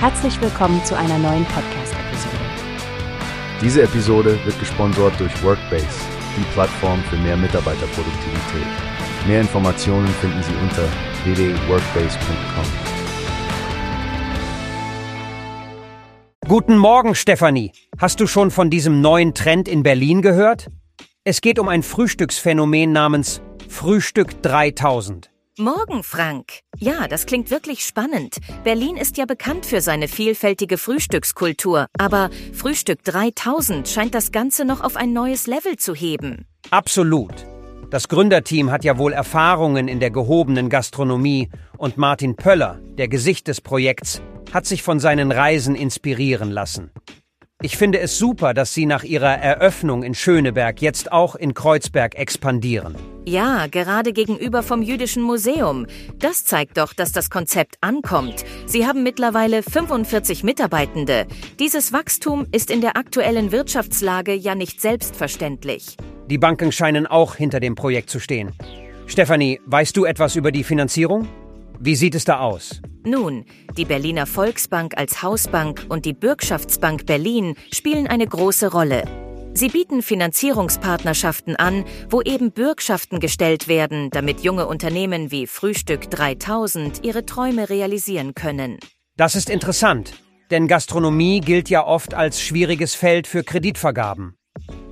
[0.00, 2.36] Herzlich willkommen zu einer neuen Podcast-Episode.
[3.60, 5.88] Diese Episode wird gesponsert durch Workbase,
[6.36, 8.68] die Plattform für mehr Mitarbeiterproduktivität.
[9.26, 10.84] Mehr Informationen finden Sie unter
[11.24, 12.64] www.workbase.com.
[16.46, 17.72] Guten Morgen, Stefanie.
[17.98, 20.68] Hast du schon von diesem neuen Trend in Berlin gehört?
[21.24, 25.28] Es geht um ein Frühstücksphänomen namens Frühstück 3000.
[25.60, 26.60] Morgen, Frank.
[26.78, 28.36] Ja, das klingt wirklich spannend.
[28.62, 34.82] Berlin ist ja bekannt für seine vielfältige Frühstückskultur, aber Frühstück 3000 scheint das Ganze noch
[34.82, 36.46] auf ein neues Level zu heben.
[36.70, 37.34] Absolut.
[37.90, 43.48] Das Gründerteam hat ja wohl Erfahrungen in der gehobenen Gastronomie und Martin Pöller, der Gesicht
[43.48, 44.22] des Projekts,
[44.52, 46.92] hat sich von seinen Reisen inspirieren lassen.
[47.60, 52.14] Ich finde es super, dass Sie nach Ihrer Eröffnung in Schöneberg jetzt auch in Kreuzberg
[52.14, 52.94] expandieren.
[53.24, 55.88] Ja, gerade gegenüber vom Jüdischen Museum.
[56.20, 58.44] Das zeigt doch, dass das Konzept ankommt.
[58.66, 61.26] Sie haben mittlerweile 45 Mitarbeitende.
[61.58, 65.96] Dieses Wachstum ist in der aktuellen Wirtschaftslage ja nicht selbstverständlich.
[66.30, 68.52] Die Banken scheinen auch hinter dem Projekt zu stehen.
[69.08, 71.26] Stefanie, weißt du etwas über die Finanzierung?
[71.80, 72.80] Wie sieht es da aus?
[73.08, 79.04] Nun, die Berliner Volksbank als Hausbank und die Bürgschaftsbank Berlin spielen eine große Rolle.
[79.54, 87.04] Sie bieten Finanzierungspartnerschaften an, wo eben Bürgschaften gestellt werden, damit junge Unternehmen wie Frühstück 3000
[87.04, 88.78] ihre Träume realisieren können.
[89.16, 90.12] Das ist interessant,
[90.50, 94.37] denn Gastronomie gilt ja oft als schwieriges Feld für Kreditvergaben.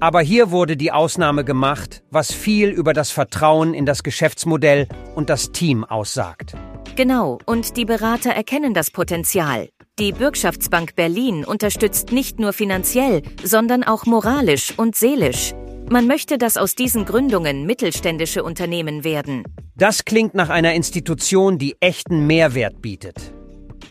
[0.00, 5.28] Aber hier wurde die Ausnahme gemacht, was viel über das Vertrauen in das Geschäftsmodell und
[5.28, 6.54] das Team aussagt.
[6.94, 9.68] Genau, und die Berater erkennen das Potenzial.
[9.98, 15.52] Die Bürgschaftsbank Berlin unterstützt nicht nur finanziell, sondern auch moralisch und seelisch.
[15.90, 19.42] Man möchte, dass aus diesen Gründungen mittelständische Unternehmen werden.
[19.74, 23.32] Das klingt nach einer Institution, die echten Mehrwert bietet.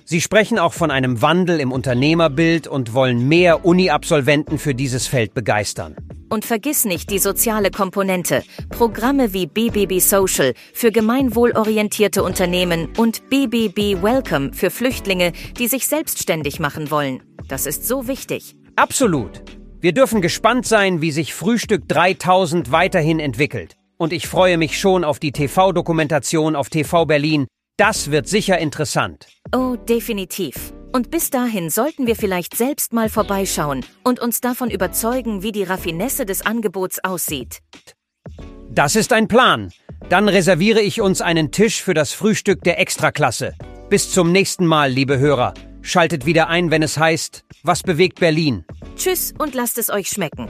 [0.09, 5.33] Sie sprechen auch von einem Wandel im Unternehmerbild und wollen mehr Uni-Absolventen für dieses Feld
[5.33, 5.97] begeistern.
[6.29, 8.41] Und vergiss nicht die soziale Komponente.
[8.69, 16.61] Programme wie BBB Social für gemeinwohlorientierte Unternehmen und BBB Welcome für Flüchtlinge, die sich selbstständig
[16.61, 17.21] machen wollen.
[17.49, 18.55] Das ist so wichtig.
[18.77, 19.43] Absolut.
[19.81, 23.75] Wir dürfen gespannt sein, wie sich Frühstück 3000 weiterhin entwickelt.
[23.97, 27.45] Und ich freue mich schon auf die TV-Dokumentation auf TV Berlin.
[27.77, 29.27] Das wird sicher interessant.
[29.55, 30.73] Oh, definitiv.
[30.93, 35.61] Und bis dahin sollten wir vielleicht selbst mal vorbeischauen und uns davon überzeugen, wie die
[35.61, 37.59] Raffinesse des Angebots aussieht.
[38.71, 39.71] Das ist ein Plan.
[40.09, 43.53] Dann reserviere ich uns einen Tisch für das Frühstück der Extraklasse.
[43.89, 45.53] Bis zum nächsten Mal, liebe Hörer.
[45.83, 48.65] Schaltet wieder ein, wenn es heißt, was bewegt Berlin?
[48.95, 50.49] Tschüss und lasst es euch schmecken.